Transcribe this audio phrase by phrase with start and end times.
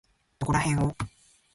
[0.39, 0.95] どこらへんを？